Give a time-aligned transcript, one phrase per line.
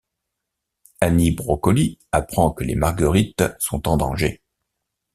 [0.99, 4.41] Annie Brocoli apprend que les marguerites sont en danger.